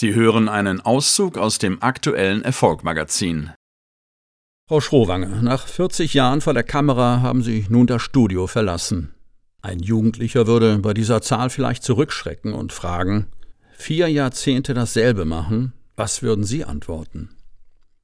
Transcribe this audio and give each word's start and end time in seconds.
Sie 0.00 0.14
hören 0.14 0.48
einen 0.48 0.80
Auszug 0.80 1.36
aus 1.36 1.58
dem 1.58 1.82
aktuellen 1.82 2.42
Erfolgmagazin. 2.42 3.50
Frau 4.68 4.80
Schrowange, 4.80 5.42
nach 5.42 5.66
40 5.66 6.14
Jahren 6.14 6.40
vor 6.40 6.54
der 6.54 6.62
Kamera 6.62 7.20
haben 7.20 7.42
Sie 7.42 7.66
nun 7.68 7.88
das 7.88 8.00
Studio 8.00 8.46
verlassen. 8.46 9.12
Ein 9.60 9.80
Jugendlicher 9.80 10.46
würde 10.46 10.78
bei 10.78 10.94
dieser 10.94 11.20
Zahl 11.20 11.50
vielleicht 11.50 11.82
zurückschrecken 11.82 12.52
und 12.52 12.72
fragen, 12.72 13.26
vier 13.76 14.06
Jahrzehnte 14.06 14.72
dasselbe 14.72 15.24
machen, 15.24 15.72
was 15.96 16.22
würden 16.22 16.44
Sie 16.44 16.64
antworten? 16.64 17.30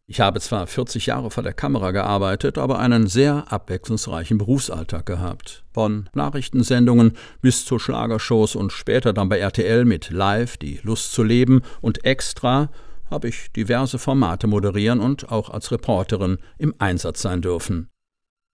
Ich 0.07 0.21
habe 0.21 0.39
zwar 0.39 0.67
40 0.67 1.07
Jahre 1.07 1.31
vor 1.31 1.43
der 1.43 1.55
Kamera 1.55 1.91
gearbeitet, 1.91 2.59
aber 2.59 2.79
einen 2.79 3.07
sehr 3.07 3.51
abwechslungsreichen 3.51 4.37
Berufsalltag 4.37 5.07
gehabt. 5.07 5.65
Von 5.73 6.11
Nachrichtensendungen 6.13 7.13
bis 7.41 7.65
zu 7.65 7.79
Schlagershows 7.79 8.55
und 8.55 8.71
später 8.71 9.15
dann 9.15 9.31
bei 9.31 9.39
RTL 9.39 9.87
mit 9.87 10.11
Live, 10.11 10.59
die 10.59 10.79
Lust 10.83 11.13
zu 11.13 11.23
leben 11.23 11.63
und 11.81 12.05
Extra 12.05 12.69
habe 13.11 13.29
ich 13.29 13.51
diverse 13.53 13.99
Formate 13.99 14.47
moderieren 14.47 15.01
und 15.01 15.31
auch 15.33 15.49
als 15.49 15.73
Reporterin 15.73 16.37
im 16.59 16.75
Einsatz 16.79 17.23
sein 17.23 17.41
dürfen. 17.41 17.89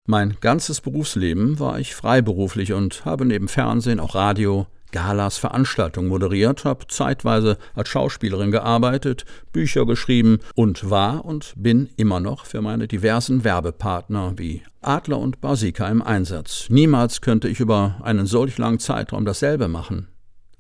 Mein 0.07 0.37
ganzes 0.41 0.81
Berufsleben 0.81 1.59
war 1.59 1.81
ich 1.81 1.97
freiberuflich 1.97 2.73
und 2.73 3.05
habe 3.05 3.25
neben 3.25 3.49
Fernsehen 3.49 3.99
auch 3.99 4.15
Radio, 4.15 4.69
Galas 4.93 5.39
Veranstaltungen 5.39 6.09
moderiert, 6.09 6.65
habe 6.65 6.87
zeitweise 6.89 7.59
als 7.75 7.89
Schauspielerin 7.89 8.51
gearbeitet, 8.51 9.25
Bücher 9.53 9.87
geschrieben 9.87 10.39
und 10.55 10.91
war 10.91 11.25
und 11.25 11.55
bin 11.57 11.89
immer 11.97 12.21
noch 12.21 12.47
für 12.47 12.63
meine 12.63 12.89
diversen 12.89 13.45
Werbepartner 13.45 14.35
wie 14.37 14.63
Adler 14.81 15.19
und 15.19 15.41
Basika 15.41 15.89
im 15.89 16.03
Einsatz. 16.03 16.67
Niemals 16.69 17.21
könnte 17.21 17.49
ich 17.49 17.61
über 17.61 17.97
einen 18.03 18.27
solch 18.27 18.59
langen 18.59 18.79
Zeitraum 18.79 19.25
dasselbe 19.25 19.69
machen. 19.69 20.09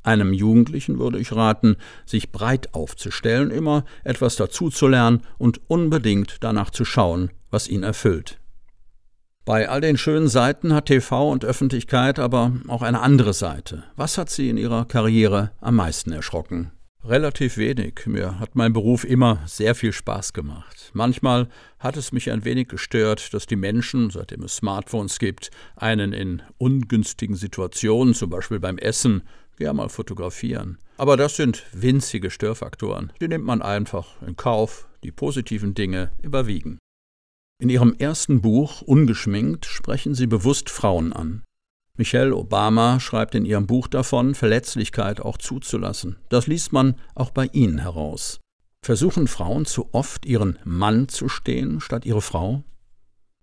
Einem 0.02 0.32
Jugendlichen 0.32 0.98
würde 0.98 1.18
ich 1.18 1.32
raten, 1.32 1.76
sich 2.06 2.32
breit 2.32 2.74
aufzustellen, 2.74 3.50
immer 3.50 3.84
etwas 4.02 4.36
dazuzulernen 4.36 5.22
und 5.36 5.60
unbedingt 5.68 6.38
danach 6.40 6.70
zu 6.70 6.84
schauen, 6.84 7.30
was 7.50 7.68
ihn 7.68 7.82
erfüllt. 7.82 8.39
Bei 9.44 9.68
all 9.68 9.80
den 9.80 9.96
schönen 9.96 10.28
Seiten 10.28 10.74
hat 10.74 10.86
TV 10.86 11.30
und 11.30 11.44
Öffentlichkeit 11.44 12.18
aber 12.18 12.52
auch 12.68 12.82
eine 12.82 13.00
andere 13.00 13.32
Seite. 13.32 13.84
Was 13.96 14.18
hat 14.18 14.30
Sie 14.30 14.50
in 14.50 14.58
Ihrer 14.58 14.84
Karriere 14.84 15.50
am 15.60 15.76
meisten 15.76 16.12
erschrocken? 16.12 16.72
Relativ 17.02 17.56
wenig. 17.56 18.02
Mir 18.04 18.38
hat 18.38 18.54
mein 18.54 18.74
Beruf 18.74 19.04
immer 19.04 19.40
sehr 19.46 19.74
viel 19.74 19.92
Spaß 19.92 20.34
gemacht. 20.34 20.90
Manchmal 20.92 21.48
hat 21.78 21.96
es 21.96 22.12
mich 22.12 22.30
ein 22.30 22.44
wenig 22.44 22.68
gestört, 22.68 23.32
dass 23.32 23.46
die 23.46 23.56
Menschen, 23.56 24.10
seitdem 24.10 24.42
es 24.42 24.56
Smartphones 24.56 25.18
gibt, 25.18 25.50
einen 25.76 26.12
in 26.12 26.42
ungünstigen 26.58 27.36
Situationen, 27.36 28.12
zum 28.12 28.28
Beispiel 28.28 28.60
beim 28.60 28.76
Essen, 28.76 29.22
gern 29.56 29.76
mal 29.76 29.88
fotografieren. 29.88 30.76
Aber 30.98 31.16
das 31.16 31.36
sind 31.36 31.64
winzige 31.72 32.30
Störfaktoren. 32.30 33.12
Die 33.20 33.28
nimmt 33.28 33.46
man 33.46 33.62
einfach 33.62 34.20
in 34.26 34.36
Kauf. 34.36 34.86
Die 35.02 35.12
positiven 35.12 35.72
Dinge 35.72 36.10
überwiegen. 36.22 36.78
In 37.60 37.68
ihrem 37.68 37.94
ersten 37.98 38.40
Buch 38.40 38.80
Ungeschminkt 38.80 39.66
sprechen 39.66 40.14
sie 40.14 40.26
bewusst 40.26 40.70
Frauen 40.70 41.12
an. 41.12 41.42
Michelle 41.98 42.34
Obama 42.34 43.00
schreibt 43.00 43.34
in 43.34 43.44
ihrem 43.44 43.66
Buch 43.66 43.86
davon, 43.86 44.34
Verletzlichkeit 44.34 45.20
auch 45.20 45.36
zuzulassen. 45.36 46.16
Das 46.30 46.46
liest 46.46 46.72
man 46.72 46.94
auch 47.14 47.28
bei 47.28 47.50
Ihnen 47.52 47.76
heraus. 47.76 48.40
Versuchen 48.82 49.28
Frauen 49.28 49.66
zu 49.66 49.90
oft 49.92 50.24
ihren 50.24 50.58
Mann 50.64 51.08
zu 51.08 51.28
stehen 51.28 51.82
statt 51.82 52.06
ihre 52.06 52.22
Frau? 52.22 52.64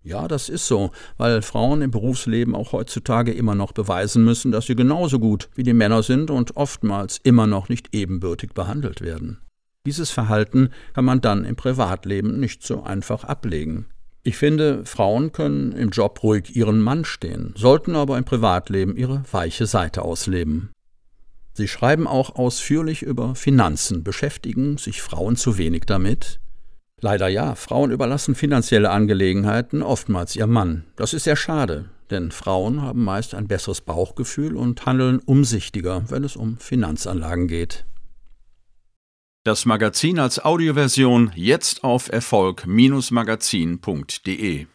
Ja, 0.02 0.28
das 0.28 0.50
ist 0.50 0.66
so, 0.66 0.90
weil 1.18 1.44
Frauen 1.44 1.84
im 1.84 1.92
Berufsleben 1.92 2.56
auch 2.56 2.72
heutzutage 2.72 3.32
immer 3.32 3.54
noch 3.54 3.72
beweisen 3.72 4.26
müssen, 4.26 4.52
dass 4.52 4.66
sie 4.66 4.76
genauso 4.76 5.20
gut 5.20 5.48
wie 5.54 5.62
die 5.62 5.74
Männer 5.74 6.02
sind 6.02 6.32
und 6.32 6.58
oftmals 6.58 7.20
immer 7.22 7.46
noch 7.46 7.70
nicht 7.70 7.94
ebenbürtig 7.94 8.56
behandelt 8.56 9.02
werden. 9.02 9.42
Dieses 9.86 10.10
Verhalten 10.10 10.72
kann 10.96 11.06
man 11.06 11.22
dann 11.22 11.46
im 11.46 11.56
Privatleben 11.56 12.40
nicht 12.40 12.64
so 12.64 12.82
einfach 12.82 13.24
ablegen. 13.24 13.86
Ich 14.28 14.36
finde, 14.36 14.86
Frauen 14.86 15.32
können 15.32 15.72
im 15.72 15.90
Job 15.90 16.22
ruhig 16.22 16.54
ihren 16.54 16.82
Mann 16.82 17.06
stehen, 17.06 17.54
sollten 17.56 17.96
aber 17.96 18.18
im 18.18 18.26
Privatleben 18.26 18.98
ihre 18.98 19.24
weiche 19.32 19.66
Seite 19.68 20.02
ausleben. 20.02 20.70
Sie 21.54 21.70
schreiben 21.70 22.08
auch 22.08 22.36
ausführlich 22.36 23.04
über 23.04 23.36
Finanzen. 23.36 24.04
Beschäftigen 24.04 24.78
sich 24.78 25.02
Frauen 25.02 25.38
zu 25.38 25.58
wenig 25.58 25.86
damit? 25.86 26.42
Leider 27.00 27.30
ja, 27.30 27.56
Frauen 27.56 27.90
überlassen 27.90 28.36
finanzielle 28.36 28.90
Angelegenheiten 28.90 29.82
oftmals 29.82 30.36
ihr 30.36 30.46
Mann. 30.46 30.84
Das 30.98 31.14
ist 31.14 31.24
sehr 31.24 31.38
schade, 31.38 31.86
denn 32.10 32.32
Frauen 32.32 32.82
haben 32.82 33.06
meist 33.06 33.34
ein 33.34 33.48
besseres 33.48 33.80
Bauchgefühl 33.80 34.58
und 34.58 34.86
handeln 34.86 35.20
umsichtiger, 35.20 36.04
wenn 36.10 36.26
es 36.26 36.36
um 36.36 36.58
Finanzanlagen 36.58 37.48
geht. 37.48 37.86
Das 39.48 39.66
Magazin 39.66 40.20
als 40.20 40.44
Audioversion 40.44 41.32
jetzt 41.34 41.86
auf 41.86 42.12
Erfolg-magazin.de 42.12 44.68